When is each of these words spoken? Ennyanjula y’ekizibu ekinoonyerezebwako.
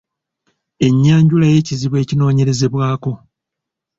Ennyanjula 0.87 1.45
y’ekizibu 1.49 1.95
ekinoonyerezebwako. 2.03 3.11